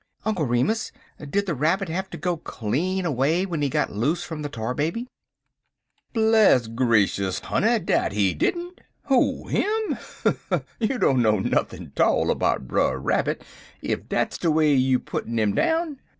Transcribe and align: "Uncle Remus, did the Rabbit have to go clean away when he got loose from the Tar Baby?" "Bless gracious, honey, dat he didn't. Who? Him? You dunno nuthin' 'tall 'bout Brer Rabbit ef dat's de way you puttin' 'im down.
"Uncle 0.25 0.45
Remus, 0.47 0.91
did 1.29 1.45
the 1.45 1.53
Rabbit 1.53 1.87
have 1.87 2.09
to 2.09 2.17
go 2.17 2.35
clean 2.35 3.05
away 3.05 3.45
when 3.45 3.61
he 3.61 3.69
got 3.69 3.91
loose 3.91 4.23
from 4.23 4.41
the 4.41 4.49
Tar 4.49 4.73
Baby?" 4.73 5.05
"Bless 6.11 6.65
gracious, 6.65 7.37
honey, 7.37 7.77
dat 7.77 8.11
he 8.11 8.33
didn't. 8.33 8.81
Who? 9.03 9.47
Him? 9.47 9.99
You 10.79 10.97
dunno 10.97 11.37
nuthin' 11.37 11.91
'tall 11.91 12.33
'bout 12.33 12.67
Brer 12.67 12.97
Rabbit 12.99 13.43
ef 13.83 14.07
dat's 14.09 14.39
de 14.39 14.49
way 14.49 14.73
you 14.73 14.97
puttin' 14.99 15.37
'im 15.37 15.53
down. 15.53 15.99